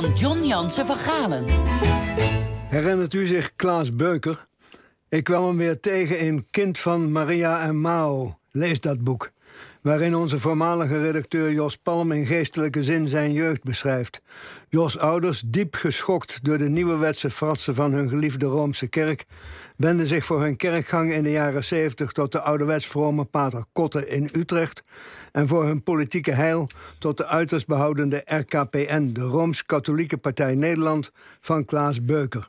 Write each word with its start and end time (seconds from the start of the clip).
van 0.00 0.12
John 0.14 0.44
Jansen 0.44 0.86
van 0.86 0.96
Galen. 0.96 1.44
Herinnert 2.68 3.14
u 3.14 3.26
zich 3.26 3.52
Klaas 3.56 3.94
Beuker? 3.94 4.46
Ik 5.08 5.24
kwam 5.24 5.46
hem 5.46 5.56
weer 5.56 5.80
tegen 5.80 6.18
in 6.18 6.46
Kind 6.50 6.78
van 6.78 7.12
Maria 7.12 7.60
en 7.62 7.80
Mao. 7.80 8.38
Lees 8.50 8.80
dat 8.80 9.04
boek. 9.04 9.30
Waarin 9.82 10.14
onze 10.14 10.40
voormalige 10.40 11.00
redacteur 11.00 11.52
Jos 11.52 11.76
Palm 11.76 12.12
in 12.12 12.26
geestelijke 12.26 12.82
zin 12.82 13.08
zijn 13.08 13.32
jeugd 13.32 13.62
beschrijft. 13.62 14.20
Jos' 14.68 14.98
ouders, 14.98 15.42
diep 15.46 15.74
geschokt 15.74 16.44
door 16.44 16.58
de 16.58 16.68
nieuwe 16.68 16.96
wetse 16.96 17.30
fratsen 17.30 17.74
van 17.74 17.92
hun 17.92 18.08
geliefde 18.08 18.46
Roomse 18.46 18.88
kerk, 18.88 19.24
wenden 19.76 20.06
zich 20.06 20.24
voor 20.24 20.40
hun 20.40 20.56
kerkgang 20.56 21.12
in 21.12 21.22
de 21.22 21.30
jaren 21.30 21.64
70 21.64 22.12
tot 22.12 22.32
de 22.32 22.40
ouderwets 22.40 22.86
vrome 22.86 23.24
pater 23.24 23.64
Kotte 23.72 24.08
in 24.08 24.30
Utrecht 24.32 24.82
en 25.32 25.48
voor 25.48 25.64
hun 25.64 25.82
politieke 25.82 26.32
heil 26.32 26.68
tot 26.98 27.16
de 27.16 27.26
uiterst 27.26 27.66
behoudende 27.66 28.22
RKPN, 28.24 29.10
de 29.12 29.20
Rooms-Katholieke 29.20 30.18
Partij 30.18 30.54
Nederland 30.54 31.12
van 31.40 31.64
Klaas 31.64 32.04
Beuker. 32.04 32.48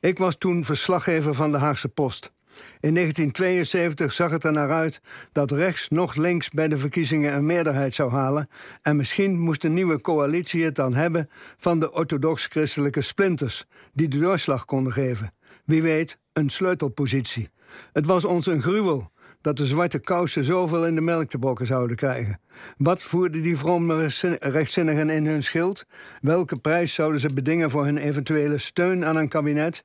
Ik 0.00 0.18
was 0.18 0.36
toen 0.36 0.64
verslaggever 0.64 1.34
van 1.34 1.50
de 1.52 1.58
Haagse 1.58 1.88
Post. 1.88 2.34
In 2.80 2.94
1972 2.94 4.12
zag 4.12 4.30
het 4.30 4.44
er 4.44 4.52
naar 4.52 4.70
uit 4.70 5.00
dat 5.32 5.50
rechts 5.50 5.88
nog 5.88 6.14
links 6.14 6.48
bij 6.48 6.68
de 6.68 6.76
verkiezingen 6.76 7.34
een 7.34 7.46
meerderheid 7.46 7.94
zou 7.94 8.10
halen. 8.10 8.48
En 8.82 8.96
misschien 8.96 9.38
moest 9.38 9.62
de 9.62 9.68
nieuwe 9.68 10.00
coalitie 10.00 10.64
het 10.64 10.74
dan 10.74 10.94
hebben 10.94 11.30
van 11.56 11.78
de 11.78 11.92
orthodox-christelijke 11.92 13.00
splinters, 13.00 13.64
die 13.92 14.08
de 14.08 14.18
doorslag 14.18 14.64
konden 14.64 14.92
geven. 14.92 15.34
Wie 15.64 15.82
weet, 15.82 16.18
een 16.32 16.50
sleutelpositie. 16.50 17.48
Het 17.92 18.06
was 18.06 18.24
ons 18.24 18.46
een 18.46 18.62
gruwel 18.62 19.10
dat 19.40 19.56
de 19.56 19.66
zwarte 19.66 19.98
kousen 19.98 20.44
zoveel 20.44 20.86
in 20.86 20.94
de 20.94 21.00
melk 21.00 21.28
te 21.28 21.38
brokken 21.38 21.66
zouden 21.66 21.96
krijgen. 21.96 22.40
Wat 22.76 23.02
voerden 23.02 23.42
die 23.42 23.56
vrome 23.56 24.08
rechtzinnigen 24.38 25.10
in 25.10 25.26
hun 25.26 25.42
schild? 25.42 25.84
Welke 26.20 26.56
prijs 26.56 26.94
zouden 26.94 27.20
ze 27.20 27.34
bedingen 27.34 27.70
voor 27.70 27.84
hun 27.84 27.96
eventuele 27.96 28.58
steun 28.58 29.04
aan 29.04 29.16
een 29.16 29.28
kabinet? 29.28 29.84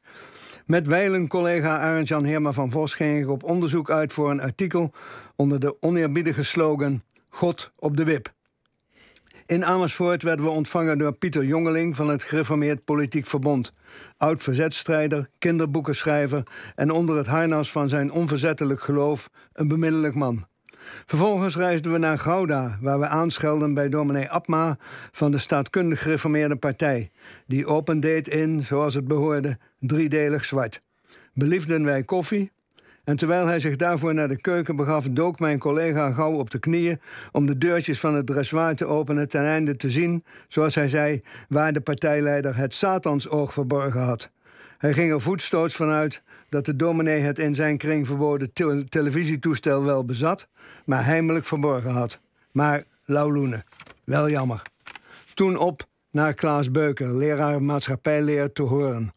Met 0.66 0.88
wijlen 0.88 1.28
collega 1.28 1.78
Arend-Jan 1.78 2.24
Heerma 2.24 2.52
van 2.52 2.72
Vos 2.72 2.94
ging 2.94 3.20
ik 3.20 3.30
op 3.30 3.44
onderzoek 3.44 3.90
uit 3.90 4.14
voor 4.14 4.32
een 4.32 4.42
artikel 4.42 4.92
onder 5.36 5.60
de 5.60 5.78
oneerbiedige 5.80 6.44
slogan 6.44 7.04
God 7.30 7.72
op 7.78 7.98
de 7.98 8.04
wip. 8.04 8.34
In 9.46 9.66
Amersfoort 9.66 10.24
werden 10.24 10.46
we 10.46 10.52
ontvangen 10.52 10.98
door 10.98 11.14
Pieter 11.14 11.44
Jongeling 11.44 11.96
van 11.96 12.10
het 12.10 12.24
Gereformeerd 12.24 12.84
Politiek 12.84 13.26
Verbond. 13.26 13.74
Oud 14.18 14.44
verzetstrijder, 14.44 15.30
kinderboekenschrijver 15.38 16.44
en 16.76 16.92
onder 16.92 17.18
het 17.18 17.28
harnas 17.28 17.72
van 17.72 17.90
zijn 17.90 18.12
onverzettelijk 18.12 18.82
geloof 18.82 19.30
een 19.54 19.68
bemiddelijk 19.68 20.16
man. 20.16 20.46
Vervolgens 21.06 21.56
reisden 21.56 21.92
we 21.92 21.98
naar 21.98 22.20
Gouda, 22.20 22.78
waar 22.82 23.00
we 23.00 23.08
aanschelden 23.08 23.74
bij 23.74 23.90
dominee 23.90 24.30
Abma 24.30 24.78
van 25.12 25.32
de 25.32 25.38
staatkundig 25.38 26.02
gereformeerde 26.02 26.56
partij, 26.56 27.12
die 27.48 27.66
opendeed 27.66 28.28
in, 28.28 28.62
zoals 28.62 28.94
het 28.94 29.08
behoorde, 29.08 29.58
driedelig 29.82 30.44
zwart. 30.44 30.82
Beliefden 31.34 31.84
wij 31.84 32.04
koffie, 32.04 32.52
en 33.04 33.16
terwijl 33.16 33.46
hij 33.46 33.60
zich 33.60 33.76
daarvoor 33.76 34.14
naar 34.14 34.28
de 34.28 34.42
keuken 34.42 34.76
begaf, 34.76 35.08
dook 35.12 35.40
mijn 35.40 35.60
collega 35.60 36.12
gauw 36.12 36.34
op 36.34 36.50
de 36.50 36.60
knieën 36.60 37.02
om 37.32 37.46
de 37.46 37.58
deurtjes 37.58 38.00
van 38.00 38.16
het 38.16 38.26
dressoir 38.26 38.76
te 38.76 38.86
openen 38.86 39.30
ten 39.30 39.44
einde 39.44 39.76
te 39.76 39.90
zien, 39.90 40.24
zoals 40.48 40.76
hij 40.76 40.88
zei, 40.88 41.22
waar 41.50 41.74
de 41.74 41.82
partijleider 41.82 42.56
het 42.56 42.74
Satansoog 42.74 43.54
verborgen 43.54 44.02
had. 44.02 44.32
Hij 44.78 44.94
ging 44.94 45.12
er 45.12 45.22
voetstoots 45.22 45.76
vanuit 45.76 46.24
dat 46.50 46.66
de 46.66 46.76
dominee 46.76 47.20
het 47.20 47.40
in 47.40 47.56
zijn 47.56 47.78
kring 47.78 48.08
verboden 48.08 48.54
televisietoestel 48.90 49.84
wel 49.84 50.06
bezat, 50.06 50.48
maar 50.86 51.06
heimelijk 51.06 51.46
verborgen 51.46 51.92
had. 51.92 52.20
Maar 52.52 52.84
lauwloenen, 53.06 53.64
wel 54.04 54.30
jammer. 54.30 54.62
Toen 55.34 55.58
op 55.58 55.88
naar 56.12 56.34
Klaas 56.34 56.72
Beuker, 56.72 57.16
leraar 57.16 57.64
maatschappijleer 57.64 58.52
te 58.52 58.62
horen. 58.62 59.12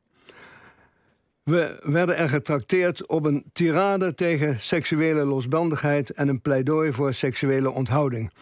We 1.44 1.80
werden 1.82 2.16
er 2.16 2.28
getrakteerd 2.28 3.06
op 3.06 3.24
een 3.24 3.44
tirade 3.52 4.14
tegen 4.14 4.60
seksuele 4.60 5.24
losbandigheid 5.24 6.10
en 6.10 6.28
een 6.28 6.40
pleidooi 6.40 6.92
voor 6.92 7.14
seksuele 7.14 7.70
onthouding. 7.70 8.32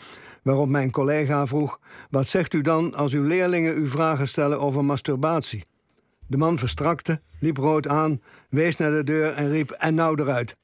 Waarop 0.43 0.69
mijn 0.69 0.91
collega 0.91 1.47
vroeg: 1.47 1.81
Wat 2.11 2.27
zegt 2.27 2.55
u 2.55 2.61
dan 2.61 2.95
als 2.95 3.13
uw 3.13 3.23
leerlingen 3.23 3.77
u 3.77 3.89
vragen 3.89 4.29
stellen 4.29 4.61
over 4.61 4.85
masturbatie? 4.85 5.65
De 6.27 6.37
man 6.37 6.59
verstrakte, 6.59 7.21
liep 7.39 7.57
rood 7.57 7.89
aan, 7.89 8.21
wees 8.49 8.77
naar 8.77 8.91
de 8.91 9.05
deur 9.05 9.33
en 9.33 9.51
riep: 9.51 9.71
En 9.71 9.95
nou 9.95 10.21
eruit. 10.21 10.57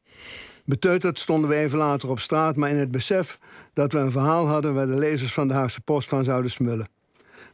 Beteuterd 0.65 1.19
stonden 1.19 1.50
we 1.50 1.56
even 1.56 1.78
later 1.78 2.09
op 2.09 2.19
straat, 2.19 2.56
maar 2.56 2.70
in 2.70 2.78
het 2.78 2.91
besef 2.91 3.38
dat 3.72 3.93
we 3.93 3.99
een 3.99 4.10
verhaal 4.10 4.49
hadden 4.49 4.75
waar 4.75 4.87
de 4.87 4.99
lezers 4.99 5.32
van 5.32 5.49
de 5.49 5.55
Haagse 5.55 5.81
Post 5.81 6.09
van 6.09 6.25
zouden 6.25 6.50
smullen. 6.50 6.88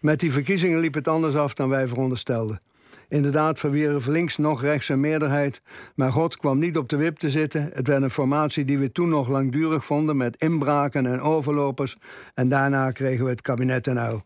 Met 0.01 0.21
die 0.21 0.33
verkiezingen 0.33 0.79
liep 0.79 0.95
het 0.95 1.09
anders 1.09 1.37
af 1.37 1.55
dan 1.55 1.69
wij 1.69 1.89
veronderstelden. 1.89 2.61
Inderdaad 3.09 3.59
verwierf 3.59 4.07
links 4.07 4.37
nog 4.37 4.63
rechts 4.63 4.89
een 4.89 5.01
meerderheid, 5.01 5.61
maar 5.95 6.13
God 6.13 6.37
kwam 6.37 6.59
niet 6.59 6.77
op 6.77 6.89
de 6.89 6.97
wip 6.97 7.17
te 7.17 7.31
zitten. 7.31 7.71
Het 7.73 7.87
werd 7.87 8.03
een 8.03 8.11
formatie 8.11 8.65
die 8.65 8.79
we 8.79 8.93
toen 8.93 9.09
nog 9.09 9.29
langdurig 9.29 9.85
vonden 9.85 10.17
met 10.17 10.37
inbraken 10.37 11.07
en 11.07 11.21
overlopers 11.21 11.97
en 12.35 12.49
daarna 12.49 12.91
kregen 12.91 13.25
we 13.25 13.31
het 13.31 13.41
kabinet 13.41 13.87
en 13.87 13.99
uil. 13.99 14.25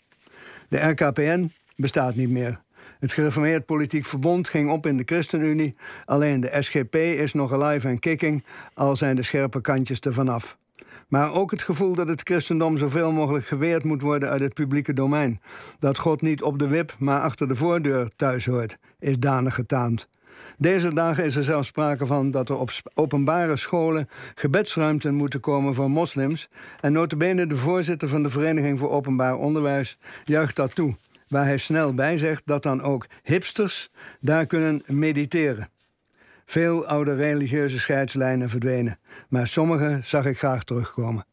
De 0.69 0.79
RKPN 0.79 1.53
bestaat 1.77 2.15
niet 2.15 2.31
meer. 2.31 2.61
Het 2.99 3.13
gereformeerd 3.13 3.67
politiek 3.67 4.05
verbond 4.05 4.49
ging 4.49 4.71
op 4.71 4.87
in 4.87 4.97
de 4.97 5.03
ChristenUnie. 5.07 5.77
Alleen 6.05 6.41
de 6.41 6.57
SGP 6.61 6.95
is 6.95 7.33
nog 7.33 7.53
alive 7.53 7.89
en 7.89 7.99
kicking, 7.99 8.45
al 8.75 8.97
zijn 8.97 9.17
de 9.17 9.23
scherpe 9.23 9.61
kantjes 9.61 10.01
er 10.01 10.13
vanaf. 10.13 10.59
Maar 11.09 11.33
ook 11.33 11.51
het 11.51 11.63
gevoel 11.63 11.95
dat 11.95 12.09
het 12.09 12.21
christendom 12.25 12.79
zoveel 12.79 13.13
mogelijk 13.13 13.47
geweerd 13.47 13.85
moet 13.85 14.03
worden 14.03 14.29
uit 14.29 14.41
het 14.41 14.55
publieke 14.55 14.93
domein. 14.93 15.41
Dat 15.79 15.99
God 15.99 16.23
niet 16.23 16.43
op 16.43 16.59
de 16.59 16.67
wip, 16.67 16.97
maar 16.99 17.21
achter 17.21 17.49
de 17.49 17.55
voordeur 17.55 18.11
thuis 18.17 18.47
hoort, 18.47 18.79
is 18.99 19.19
danig 19.19 19.55
getaand. 19.55 20.09
Deze 20.59 20.95
dagen 20.95 21.25
is 21.25 21.37
er 21.37 21.45
zelfs 21.45 21.69
sprake 21.69 22.07
van 22.07 22.31
dat 22.31 22.49
er 22.49 22.59
op 22.59 22.71
openbare 22.95 23.57
scholen 23.57 24.09
gebedsruimten 24.35 25.15
moeten 25.15 25.41
komen 25.41 25.75
voor 25.75 25.91
moslims. 25.91 26.49
En 26.81 26.93
notabene 26.93 27.47
de 27.47 27.57
voorzitter 27.57 28.09
van 28.09 28.23
de 28.23 28.31
Vereniging 28.31 28.79
voor 28.79 28.91
Openbaar 28.91 29.37
Onderwijs 29.37 29.99
juicht 30.25 30.57
dat 30.57 30.75
toe. 30.75 30.95
Waar 31.29 31.45
hij 31.45 31.59
snel 31.59 31.95
bij 31.95 32.19
zegt 32.19 32.43
dat 32.45 32.63
dan 32.63 32.83
ook 32.83 33.07
hipsters 33.23 33.91
daar 34.21 34.47
kunnen 34.47 34.83
mediteren. 34.87 35.69
Veel 36.51 36.87
oude 36.87 37.15
religieuze 37.15 37.79
scheidslijnen 37.79 38.49
verdwenen, 38.49 38.99
maar 39.29 39.47
sommige 39.47 39.99
zag 40.03 40.27
ik 40.27 40.39
graag 40.39 40.65
terugkomen. 40.65 41.25